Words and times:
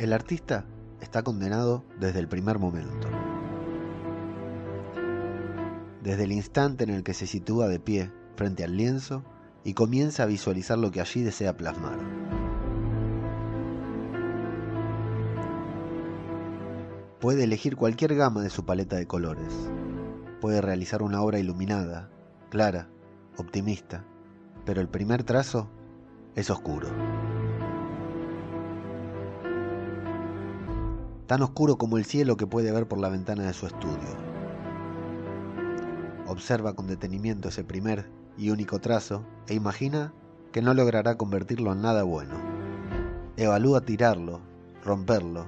El 0.00 0.14
artista 0.14 0.64
está 1.02 1.22
condenado 1.22 1.84
desde 1.98 2.20
el 2.20 2.26
primer 2.26 2.58
momento. 2.58 3.06
Desde 6.02 6.24
el 6.24 6.32
instante 6.32 6.84
en 6.84 6.90
el 6.90 7.02
que 7.02 7.12
se 7.12 7.26
sitúa 7.26 7.68
de 7.68 7.80
pie 7.80 8.10
frente 8.34 8.64
al 8.64 8.78
lienzo 8.78 9.22
y 9.62 9.74
comienza 9.74 10.22
a 10.22 10.26
visualizar 10.26 10.78
lo 10.78 10.90
que 10.90 11.02
allí 11.02 11.22
desea 11.22 11.54
plasmar. 11.54 11.98
Puede 17.20 17.44
elegir 17.44 17.76
cualquier 17.76 18.14
gama 18.14 18.40
de 18.40 18.48
su 18.48 18.64
paleta 18.64 18.96
de 18.96 19.06
colores. 19.06 19.52
Puede 20.40 20.62
realizar 20.62 21.02
una 21.02 21.20
obra 21.20 21.40
iluminada, 21.40 22.08
clara, 22.48 22.88
optimista, 23.36 24.06
pero 24.64 24.80
el 24.80 24.88
primer 24.88 25.24
trazo 25.24 25.68
es 26.36 26.48
oscuro. 26.48 26.88
Tan 31.30 31.42
oscuro 31.42 31.78
como 31.78 31.96
el 31.96 32.04
cielo 32.04 32.36
que 32.36 32.48
puede 32.48 32.72
ver 32.72 32.88
por 32.88 32.98
la 32.98 33.08
ventana 33.08 33.44
de 33.44 33.52
su 33.52 33.64
estudio. 33.64 34.16
Observa 36.26 36.74
con 36.74 36.88
detenimiento 36.88 37.50
ese 37.50 37.62
primer 37.62 38.10
y 38.36 38.50
único 38.50 38.80
trazo 38.80 39.24
e 39.46 39.54
imagina 39.54 40.12
que 40.50 40.60
no 40.60 40.74
logrará 40.74 41.16
convertirlo 41.16 41.70
en 41.70 41.82
nada 41.82 42.02
bueno. 42.02 42.34
Evalúa 43.36 43.82
tirarlo, 43.82 44.40
romperlo, 44.84 45.46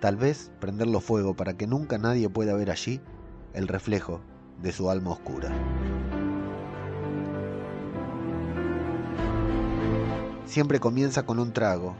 Tal 0.00 0.16
vez 0.16 0.50
prenderlo 0.60 1.00
fuego 1.00 1.34
para 1.34 1.56
que 1.56 1.66
nunca 1.66 1.96
nadie 1.96 2.28
pueda 2.28 2.54
ver 2.54 2.70
allí 2.70 3.00
el 3.54 3.68
reflejo 3.68 4.20
de 4.60 4.70
su 4.70 4.90
alma 4.90 5.12
oscura. 5.12 5.50
Siempre 10.44 10.78
comienza 10.78 11.24
con 11.24 11.38
un 11.38 11.54
trago, 11.54 11.96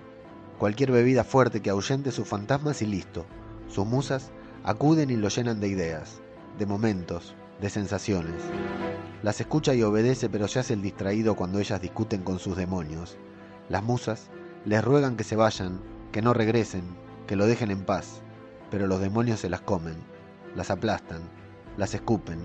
cualquier 0.63 0.93
bebida 0.93 1.25
fuerte 1.25 1.61
que 1.61 1.71
ahuyente 1.71 2.13
sus 2.13 2.29
fantasmas 2.29 2.83
y 2.83 2.87
listo. 2.87 3.27
Sus 3.67 3.85
musas 3.85 4.31
acuden 4.63 5.11
y 5.11 5.17
lo 5.17 5.29
llenan 5.29 5.59
de 5.59 5.67
ideas, 5.67 6.21
de 6.57 6.67
momentos, 6.67 7.35
de 7.61 7.69
sensaciones. 7.69 8.41
Las 9.25 9.41
escucha 9.41 9.75
y 9.75 9.83
obedece, 9.83 10.29
pero 10.29 10.47
se 10.47 10.61
hace 10.61 10.75
el 10.75 10.81
distraído 10.81 11.35
cuando 11.35 11.59
ellas 11.59 11.83
discuten 11.83 12.23
con 12.23 12.39
sus 12.39 12.57
demonios. 12.57 13.17
Las 13.69 13.83
musas 13.83 14.31
les 14.65 14.85
ruegan 14.85 15.17
que 15.17 15.25
se 15.25 15.35
vayan, 15.35 15.81
que 16.13 16.23
no 16.23 16.33
regresen, 16.33 16.85
que 17.27 17.35
lo 17.35 17.47
dejen 17.47 17.73
en 17.73 17.85
paz, 17.85 18.21
pero 18.71 18.87
los 18.87 19.01
demonios 19.01 19.41
se 19.41 19.51
las 19.51 19.63
comen, 19.63 19.97
las 20.55 20.71
aplastan, 20.71 21.23
las 21.77 21.93
escupen, 21.93 22.39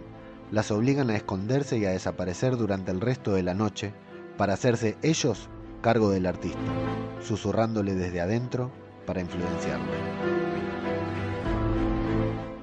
las 0.51 0.71
obligan 0.71 1.11
a 1.11 1.15
esconderse 1.15 1.77
y 1.77 1.85
a 1.85 1.91
desaparecer 1.91 2.57
durante 2.57 2.89
el 2.89 2.99
resto 2.99 3.33
de 3.33 3.43
la 3.43 3.53
noche 3.53 3.93
para 4.37 4.55
hacerse 4.55 4.97
ellos 5.03 5.49
cargo 5.81 6.09
del 6.09 6.25
artista, 6.25 6.59
susurrándole 7.21 7.95
desde 7.95 8.21
adentro 8.21 8.71
para 9.05 9.21
influenciarle. 9.21 9.97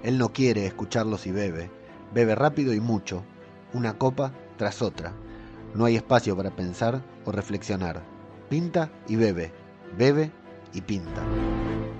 Él 0.02 0.18
no 0.18 0.28
quiere 0.30 0.66
escucharlos 0.66 1.26
y 1.26 1.32
bebe, 1.32 1.70
bebe 2.12 2.34
rápido 2.34 2.74
y 2.74 2.80
mucho, 2.80 3.24
una 3.72 3.96
copa 3.96 4.32
tras 4.56 4.82
otra. 4.82 5.12
No 5.74 5.86
hay 5.86 5.96
espacio 5.96 6.36
para 6.36 6.54
pensar 6.54 7.02
o 7.24 7.32
reflexionar. 7.32 8.02
Pinta 8.48 8.90
y 9.08 9.16
bebe, 9.16 9.52
bebe 9.96 10.30
y 10.74 10.82
pinta. 10.82 11.22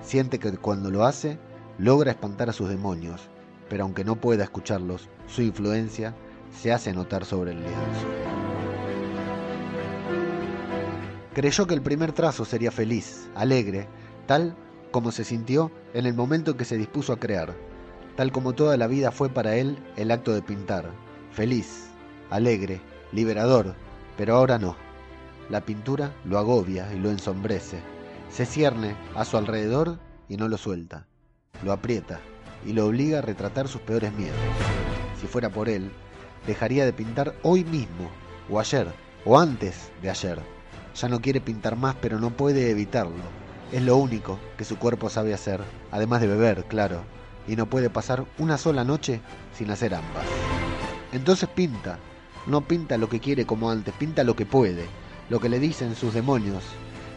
Siente 0.03 0.37
que 0.37 0.51
cuando 0.51 0.91
lo 0.91 1.03
hace, 1.03 1.39
logra 1.79 2.11
espantar 2.11 2.49
a 2.49 2.53
sus 2.53 2.69
demonios, 2.69 3.29
pero 3.69 3.83
aunque 3.83 4.05
no 4.05 4.15
pueda 4.15 4.43
escucharlos, 4.43 5.09
su 5.27 5.41
influencia 5.41 6.13
se 6.51 6.71
hace 6.71 6.93
notar 6.93 7.25
sobre 7.25 7.51
el 7.51 7.59
lienzo. 7.59 8.34
Creyó 11.35 11.67
que 11.67 11.73
el 11.73 11.81
primer 11.81 12.13
trazo 12.13 12.45
sería 12.45 12.71
feliz, 12.71 13.29
alegre, 13.35 13.89
tal 14.25 14.55
como 14.91 15.11
se 15.11 15.25
sintió 15.25 15.69
en 15.93 16.05
el 16.05 16.13
momento 16.13 16.51
en 16.51 16.57
que 16.57 16.63
se 16.63 16.77
dispuso 16.77 17.11
a 17.11 17.19
crear, 17.19 17.53
tal 18.15 18.31
como 18.31 18.53
toda 18.53 18.77
la 18.77 18.87
vida 18.87 19.11
fue 19.11 19.27
para 19.27 19.57
él 19.57 19.77
el 19.97 20.11
acto 20.11 20.33
de 20.33 20.41
pintar, 20.41 20.89
feliz, 21.31 21.89
alegre, 22.29 22.79
liberador, 23.11 23.75
pero 24.15 24.37
ahora 24.37 24.57
no. 24.57 24.77
La 25.49 25.59
pintura 25.59 26.13
lo 26.23 26.39
agobia 26.39 26.87
y 26.93 26.99
lo 26.99 27.09
ensombrece, 27.09 27.81
se 28.29 28.45
cierne 28.45 28.95
a 29.13 29.25
su 29.25 29.35
alrededor 29.35 29.99
y 30.29 30.37
no 30.37 30.47
lo 30.47 30.57
suelta. 30.57 31.05
Lo 31.65 31.73
aprieta 31.73 32.21
y 32.65 32.71
lo 32.71 32.85
obliga 32.85 33.19
a 33.19 33.21
retratar 33.21 33.67
sus 33.67 33.81
peores 33.81 34.13
miedos. 34.13 34.39
Si 35.19 35.27
fuera 35.27 35.49
por 35.49 35.67
él, 35.67 35.91
dejaría 36.47 36.85
de 36.85 36.93
pintar 36.93 37.35
hoy 37.43 37.65
mismo, 37.65 38.09
o 38.49 38.57
ayer, 38.57 38.87
o 39.25 39.37
antes 39.37 39.91
de 40.01 40.09
ayer. 40.09 40.54
Ya 40.95 41.09
no 41.09 41.21
quiere 41.21 41.41
pintar 41.41 41.75
más, 41.75 41.95
pero 42.01 42.19
no 42.19 42.31
puede 42.31 42.69
evitarlo. 42.69 43.23
Es 43.71 43.81
lo 43.81 43.97
único 43.97 44.39
que 44.57 44.63
su 44.63 44.77
cuerpo 44.77 45.09
sabe 45.09 45.33
hacer, 45.33 45.61
además 45.91 46.21
de 46.21 46.27
beber, 46.27 46.65
claro, 46.65 47.03
y 47.47 47.55
no 47.55 47.65
puede 47.65 47.89
pasar 47.89 48.25
una 48.37 48.57
sola 48.57 48.83
noche 48.83 49.21
sin 49.57 49.71
hacer 49.71 49.93
ambas. 49.93 50.25
Entonces 51.11 51.49
pinta, 51.49 51.99
no 52.47 52.61
pinta 52.61 52.97
lo 52.97 53.09
que 53.09 53.19
quiere 53.19 53.45
como 53.45 53.69
antes, 53.69 53.93
pinta 53.95 54.23
lo 54.23 54.35
que 54.35 54.45
puede, 54.45 54.85
lo 55.29 55.39
que 55.39 55.49
le 55.49 55.59
dicen 55.59 55.95
sus 55.95 56.13
demonios, 56.13 56.63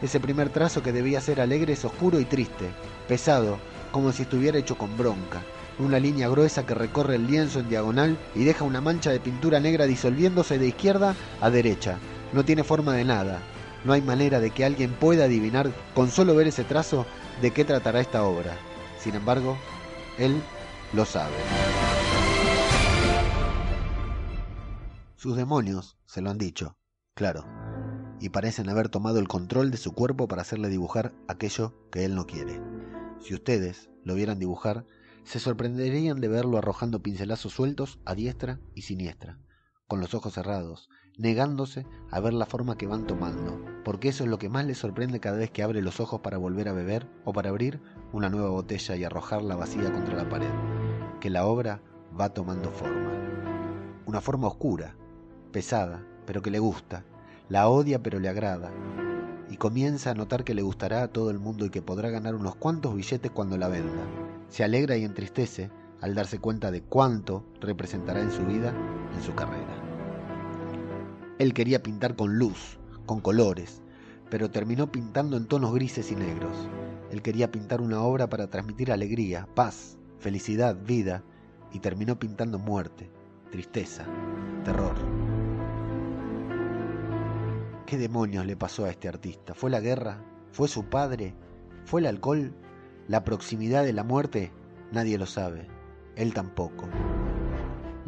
ese 0.00 0.20
primer 0.20 0.50
trazo 0.50 0.80
que 0.80 0.92
debía 0.92 1.20
ser 1.20 1.40
alegre 1.40 1.72
es 1.72 1.84
oscuro 1.84 2.20
y 2.20 2.24
triste, 2.24 2.70
pesado, 3.08 3.58
como 3.90 4.12
si 4.12 4.22
estuviera 4.22 4.56
hecho 4.56 4.78
con 4.78 4.96
bronca. 4.96 5.42
Una 5.80 5.98
línea 5.98 6.28
gruesa 6.28 6.64
que 6.64 6.74
recorre 6.74 7.16
el 7.16 7.26
lienzo 7.26 7.58
en 7.58 7.68
diagonal 7.68 8.16
y 8.34 8.44
deja 8.44 8.64
una 8.64 8.80
mancha 8.80 9.10
de 9.10 9.18
pintura 9.18 9.58
negra 9.58 9.86
disolviéndose 9.86 10.58
de 10.58 10.68
izquierda 10.68 11.16
a 11.40 11.50
derecha. 11.50 11.98
No 12.32 12.44
tiene 12.44 12.62
forma 12.62 12.92
de 12.94 13.04
nada. 13.04 13.40
No 13.84 13.92
hay 13.92 14.02
manera 14.02 14.40
de 14.40 14.50
que 14.50 14.64
alguien 14.64 14.92
pueda 14.92 15.24
adivinar, 15.24 15.72
con 15.94 16.10
solo 16.10 16.34
ver 16.34 16.48
ese 16.48 16.64
trazo, 16.64 17.06
de 17.40 17.52
qué 17.52 17.64
tratará 17.64 18.00
esta 18.00 18.24
obra. 18.24 18.56
Sin 18.98 19.14
embargo, 19.14 19.56
él 20.18 20.42
lo 20.92 21.04
sabe. 21.04 21.34
Sus 25.16 25.36
demonios 25.36 25.96
se 26.06 26.20
lo 26.20 26.30
han 26.30 26.38
dicho, 26.38 26.76
claro 27.14 27.44
y 28.20 28.30
parecen 28.30 28.68
haber 28.68 28.88
tomado 28.88 29.18
el 29.18 29.28
control 29.28 29.70
de 29.70 29.76
su 29.76 29.92
cuerpo 29.92 30.28
para 30.28 30.42
hacerle 30.42 30.68
dibujar 30.68 31.12
aquello 31.28 31.74
que 31.90 32.04
él 32.04 32.14
no 32.14 32.26
quiere. 32.26 32.60
Si 33.20 33.34
ustedes 33.34 33.90
lo 34.04 34.14
vieran 34.14 34.38
dibujar, 34.38 34.86
se 35.24 35.38
sorprenderían 35.38 36.20
de 36.20 36.28
verlo 36.28 36.58
arrojando 36.58 37.02
pincelazos 37.02 37.52
sueltos 37.52 37.98
a 38.04 38.14
diestra 38.14 38.60
y 38.74 38.82
siniestra, 38.82 39.38
con 39.86 40.00
los 40.00 40.14
ojos 40.14 40.34
cerrados, 40.34 40.88
negándose 41.18 41.84
a 42.10 42.20
ver 42.20 42.32
la 42.32 42.46
forma 42.46 42.78
que 42.78 42.86
van 42.86 43.06
tomando, 43.06 43.60
porque 43.84 44.08
eso 44.08 44.24
es 44.24 44.30
lo 44.30 44.38
que 44.38 44.48
más 44.48 44.64
le 44.64 44.74
sorprende 44.74 45.20
cada 45.20 45.36
vez 45.36 45.50
que 45.50 45.62
abre 45.62 45.82
los 45.82 46.00
ojos 46.00 46.20
para 46.20 46.38
volver 46.38 46.68
a 46.68 46.72
beber 46.72 47.06
o 47.24 47.32
para 47.32 47.50
abrir 47.50 47.80
una 48.12 48.30
nueva 48.30 48.48
botella 48.48 48.96
y 48.96 49.04
arrojarla 49.04 49.56
vacía 49.56 49.92
contra 49.92 50.16
la 50.16 50.28
pared, 50.28 50.50
que 51.20 51.28
la 51.28 51.44
obra 51.44 51.82
va 52.18 52.30
tomando 52.30 52.70
forma. 52.70 53.12
Una 54.06 54.20
forma 54.20 54.46
oscura, 54.46 54.94
pesada, 55.52 56.06
pero 56.24 56.40
que 56.40 56.52
le 56.52 56.60
gusta, 56.60 57.04
la 57.48 57.68
odia 57.68 58.02
pero 58.02 58.20
le 58.20 58.28
agrada. 58.28 58.70
Y 59.50 59.56
comienza 59.56 60.10
a 60.10 60.14
notar 60.14 60.44
que 60.44 60.54
le 60.54 60.62
gustará 60.62 61.02
a 61.02 61.08
todo 61.08 61.30
el 61.30 61.38
mundo 61.38 61.66
y 61.66 61.70
que 61.70 61.82
podrá 61.82 62.10
ganar 62.10 62.34
unos 62.34 62.54
cuantos 62.54 62.94
billetes 62.94 63.30
cuando 63.30 63.56
la 63.56 63.68
venda. 63.68 64.04
Se 64.48 64.62
alegra 64.62 64.96
y 64.96 65.04
entristece 65.04 65.70
al 66.00 66.14
darse 66.14 66.38
cuenta 66.38 66.70
de 66.70 66.82
cuánto 66.82 67.44
representará 67.60 68.20
en 68.20 68.30
su 68.30 68.44
vida, 68.44 68.72
en 69.16 69.22
su 69.22 69.34
carrera. 69.34 69.87
Él 71.38 71.54
quería 71.54 71.82
pintar 71.82 72.16
con 72.16 72.36
luz, 72.38 72.78
con 73.06 73.20
colores, 73.20 73.80
pero 74.28 74.50
terminó 74.50 74.90
pintando 74.90 75.36
en 75.36 75.46
tonos 75.46 75.72
grises 75.72 76.10
y 76.10 76.16
negros. 76.16 76.68
Él 77.10 77.22
quería 77.22 77.50
pintar 77.50 77.80
una 77.80 78.02
obra 78.02 78.28
para 78.28 78.48
transmitir 78.48 78.90
alegría, 78.90 79.48
paz, 79.54 79.98
felicidad, 80.18 80.76
vida, 80.84 81.22
y 81.72 81.78
terminó 81.78 82.18
pintando 82.18 82.58
muerte, 82.58 83.10
tristeza, 83.50 84.04
terror. 84.64 84.96
¿Qué 87.86 87.96
demonios 87.96 88.44
le 88.44 88.56
pasó 88.56 88.84
a 88.84 88.90
este 88.90 89.08
artista? 89.08 89.54
¿Fue 89.54 89.70
la 89.70 89.80
guerra? 89.80 90.22
¿Fue 90.52 90.68
su 90.68 90.86
padre? 90.86 91.34
¿Fue 91.84 92.00
el 92.00 92.06
alcohol? 92.06 92.52
¿La 93.06 93.24
proximidad 93.24 93.84
de 93.84 93.92
la 93.92 94.04
muerte? 94.04 94.52
Nadie 94.92 95.18
lo 95.18 95.26
sabe. 95.26 95.68
Él 96.16 96.34
tampoco. 96.34 96.88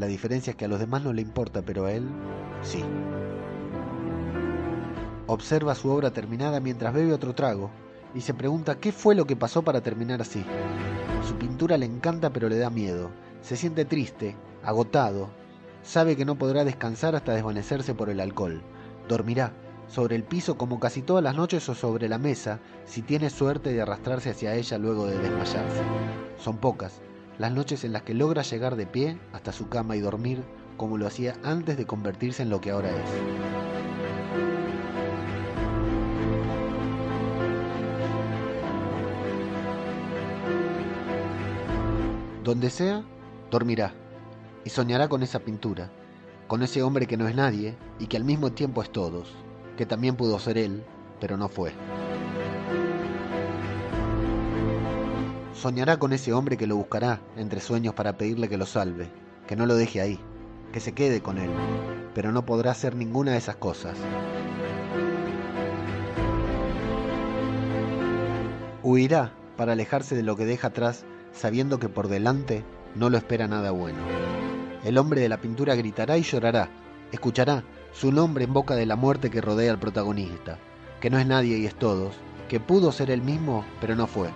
La 0.01 0.07
diferencia 0.07 0.53
es 0.53 0.57
que 0.57 0.65
a 0.65 0.69
los 0.69 0.81
demás 0.81 1.03
no 1.03 1.13
le 1.13 1.21
importa, 1.21 1.61
pero 1.61 1.85
a 1.85 1.93
él 1.93 2.09
sí. 2.63 2.83
Observa 5.27 5.75
su 5.75 5.91
obra 5.91 6.11
terminada 6.11 6.59
mientras 6.59 6.95
bebe 6.95 7.13
otro 7.13 7.35
trago 7.35 7.71
y 8.15 8.23
se 8.23 8.33
pregunta 8.33 8.81
qué 8.81 8.93
fue 8.93 9.15
lo 9.15 9.27
que 9.27 9.37
pasó 9.37 9.61
para 9.61 9.83
terminar 9.83 10.23
así. 10.23 10.43
Su 11.29 11.35
pintura 11.35 11.77
le 11.77 11.85
encanta 11.85 12.31
pero 12.31 12.49
le 12.49 12.57
da 12.57 12.71
miedo. 12.71 13.11
Se 13.43 13.57
siente 13.57 13.85
triste, 13.85 14.37
agotado. 14.65 15.29
Sabe 15.83 16.17
que 16.17 16.25
no 16.25 16.37
podrá 16.37 16.65
descansar 16.65 17.15
hasta 17.15 17.35
desvanecerse 17.35 17.93
por 17.93 18.09
el 18.09 18.21
alcohol. 18.21 18.63
Dormirá, 19.07 19.53
sobre 19.87 20.17
el 20.17 20.25
piso 20.25 20.57
como 20.57 20.81
casi 20.81 21.03
todas 21.03 21.23
las 21.23 21.37
noches 21.37 21.69
o 21.69 21.75
sobre 21.75 22.09
la 22.09 22.17
mesa, 22.17 22.59
si 22.87 23.03
tiene 23.03 23.29
suerte 23.29 23.71
de 23.71 23.83
arrastrarse 23.83 24.31
hacia 24.31 24.55
ella 24.55 24.79
luego 24.79 25.05
de 25.05 25.19
desmayarse. 25.19 25.83
Son 26.39 26.57
pocas 26.57 27.03
las 27.41 27.53
noches 27.53 27.85
en 27.85 27.95
las 27.95 28.03
que 28.03 28.13
logra 28.13 28.43
llegar 28.43 28.77
de 28.77 28.85
pie 28.85 29.19
hasta 29.33 29.51
su 29.51 29.71
cama 29.71 29.97
y 29.97 30.01
dormir 30.01 30.45
como 30.77 30.99
lo 30.99 31.07
hacía 31.07 31.39
antes 31.43 31.79
de 31.79 31.87
convertirse 31.87 32.43
en 32.43 32.51
lo 32.51 32.61
que 32.61 32.71
ahora 32.71 32.91
es. 32.91 33.11
Donde 42.45 42.69
sea, 42.69 43.03
dormirá 43.51 43.95
y 44.67 44.69
soñará 44.69 45.09
con 45.09 45.23
esa 45.23 45.39
pintura, 45.39 45.91
con 46.47 46.63
ese 46.63 46.83
hombre 46.83 47.07
que 47.07 47.17
no 47.17 47.27
es 47.27 47.35
nadie 47.35 47.75
y 47.99 48.07
que 48.07 48.19
al 48.19 48.25
mismo 48.25 48.53
tiempo 48.53 48.83
es 48.83 48.93
todos, 48.93 49.33
que 49.79 49.87
también 49.87 50.15
pudo 50.15 50.39
ser 50.39 50.59
él, 50.59 50.85
pero 51.21 51.39
no 51.39 51.49
fue. 51.49 51.73
Soñará 55.61 55.99
con 55.99 56.15
ese 56.15 56.33
hombre 56.33 56.57
que 56.57 56.67
lo 56.67 56.77
buscará 56.77 57.21
entre 57.37 57.61
sueños 57.61 57.93
para 57.93 58.17
pedirle 58.17 58.49
que 58.49 58.57
lo 58.57 58.65
salve, 58.65 59.11
que 59.47 59.57
no 59.57 59.67
lo 59.67 59.75
deje 59.75 60.01
ahí, 60.01 60.19
que 60.73 60.81
se 60.81 60.93
quede 60.93 61.21
con 61.21 61.37
él, 61.37 61.51
pero 62.15 62.33
no 62.33 62.47
podrá 62.47 62.71
hacer 62.71 62.97
ninguna 62.97 63.33
de 63.33 63.37
esas 63.37 63.57
cosas. 63.57 63.95
Huirá 68.83 69.35
para 69.59 69.73
alejarse 69.73 70.17
de 70.17 70.23
lo 70.23 70.35
que 70.35 70.47
deja 70.47 70.69
atrás, 70.69 71.05
sabiendo 71.31 71.79
que 71.79 71.91
por 71.91 72.09
delante 72.09 72.65
no 72.95 73.11
lo 73.11 73.19
espera 73.19 73.47
nada 73.47 73.71
bueno. 73.71 73.99
El 74.83 74.97
hombre 74.97 75.21
de 75.21 75.29
la 75.29 75.43
pintura 75.43 75.75
gritará 75.75 76.17
y 76.17 76.23
llorará, 76.23 76.71
escuchará 77.13 77.65
su 77.93 78.13
nombre 78.13 78.45
en 78.45 78.55
boca 78.55 78.77
de 78.77 78.87
la 78.87 78.97
muerte 78.97 79.29
que 79.29 79.43
rodea 79.43 79.73
al 79.73 79.79
protagonista, 79.79 80.57
que 81.03 81.11
no 81.11 81.19
es 81.19 81.27
nadie 81.27 81.59
y 81.59 81.67
es 81.67 81.75
todos, 81.75 82.15
que 82.49 82.61
pudo 82.61 82.93
ser 82.93 83.11
él 83.11 83.21
mismo, 83.21 83.67
pero 83.79 83.95
no 83.95 84.07
fue 84.07 84.31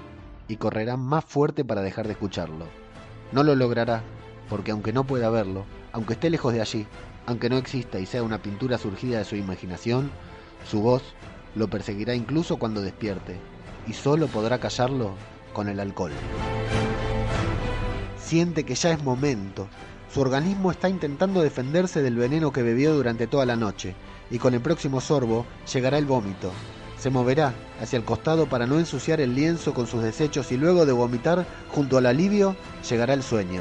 y 0.49 0.57
correrá 0.57 0.97
más 0.97 1.25
fuerte 1.25 1.65
para 1.65 1.83
dejar 1.83 2.07
de 2.07 2.13
escucharlo. 2.13 2.67
No 3.33 3.43
lo 3.43 3.55
logrará, 3.55 4.03
porque 4.49 4.71
aunque 4.71 4.93
no 4.93 5.05
pueda 5.05 5.31
verlo, 5.31 5.65
aunque 5.93 6.15
esté 6.15 6.31
lejos 6.31 6.53
de 6.53 6.61
allí, 6.61 6.87
aunque 7.27 7.49
no 7.49 7.57
exista 7.57 7.99
y 7.99 8.07
sea 8.07 8.23
una 8.23 8.43
pintura 8.43 8.79
surgida 8.79 9.19
de 9.19 9.25
su 9.25 9.37
imaginación, 9.37 10.11
su 10.69 10.81
voz 10.81 11.03
lo 11.55 11.69
perseguirá 11.69 12.15
incluso 12.15 12.59
cuando 12.59 12.83
despierte, 12.83 13.39
y 13.87 13.93
solo 13.93 14.27
podrá 14.27 14.59
callarlo 14.59 15.13
con 15.53 15.69
el 15.69 15.81
alcohol. 15.81 16.13
Siente 18.19 18.65
que 18.65 18.75
ya 18.75 18.91
es 18.93 19.03
momento. 19.03 19.69
Su 20.13 20.21
organismo 20.21 20.71
está 20.71 20.89
intentando 20.89 21.43
defenderse 21.43 22.03
del 22.03 22.17
veneno 22.17 22.53
que 22.53 22.63
bebió 22.63 22.95
durante 22.95 23.27
toda 23.27 23.47
la 23.47 23.57
noche, 23.57 23.95
y 24.31 24.39
con 24.39 24.55
el 24.55 24.61
próximo 24.61 25.01
sorbo 25.01 25.45
llegará 25.73 25.99
el 25.99 26.07
vómito, 26.07 26.51
se 27.05 27.11
moverá 27.11 27.53
hacia 27.83 27.99
el 27.99 28.05
costado 28.07 28.49
para 28.49 28.67
no 28.67 28.79
ensuciar 28.79 29.21
el 29.21 29.35
lienzo 29.35 29.75
con 29.75 29.87
sus 29.87 30.03
desechos 30.03 30.51
y 30.53 30.57
luego 30.57 30.87
de 30.87 30.93
vomitar 30.93 31.45
junto 31.69 31.99
al 31.99 32.07
alivio 32.07 32.57
llegará 32.89 33.13
el 33.13 33.23
sueño. 33.23 33.61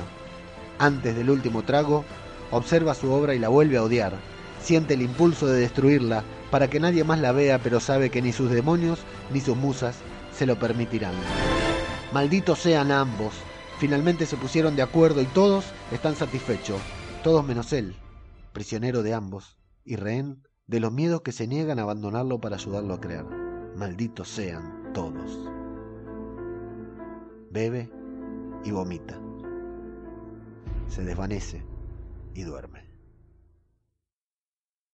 Antes 0.79 1.13
del 1.13 1.29
último 1.29 1.63
trago, 1.63 2.05
observa 2.51 2.93
su 2.93 3.11
obra 3.11 3.35
y 3.35 3.39
la 3.39 3.49
vuelve 3.49 3.75
a 3.75 3.83
odiar. 3.83 4.13
Siente 4.61 4.93
el 4.93 5.01
impulso 5.01 5.45
de 5.45 5.59
destruirla 5.59 6.23
para 6.51 6.69
que 6.69 6.79
nadie 6.79 7.03
más 7.03 7.19
la 7.19 7.33
vea, 7.33 7.59
pero 7.59 7.81
sabe 7.81 8.09
que 8.09 8.21
ni 8.21 8.31
sus 8.31 8.49
demonios 8.49 8.99
ni 9.33 9.41
sus 9.41 9.57
musas 9.57 9.97
se 10.33 10.45
lo 10.45 10.57
permitirán. 10.57 11.15
Malditos 12.13 12.59
sean 12.59 12.93
ambos. 12.93 13.33
Finalmente 13.77 14.25
se 14.25 14.37
pusieron 14.37 14.77
de 14.77 14.83
acuerdo 14.83 15.21
y 15.21 15.25
todos 15.25 15.65
están 15.91 16.15
satisfechos, 16.15 16.79
todos 17.25 17.43
menos 17.43 17.73
él, 17.73 17.97
prisionero 18.53 19.03
de 19.03 19.13
ambos 19.13 19.57
y 19.83 19.97
rehén 19.97 20.43
de 20.73 20.79
los 20.79 20.91
miedos 20.91 21.21
que 21.21 21.31
se 21.31 21.45
niegan 21.45 21.77
a 21.77 21.83
abandonarlo 21.83 22.41
para 22.41 22.55
ayudarlo 22.55 22.95
a 22.95 22.99
crear. 22.99 23.27
Malditos 23.77 24.27
sean 24.27 24.91
todos. 24.91 25.47
Bebe 27.51 27.91
y 28.63 28.71
vomita. 28.71 29.15
Se 30.87 31.03
desvanece 31.03 31.63
y 32.33 32.41
duerme. 32.41 32.82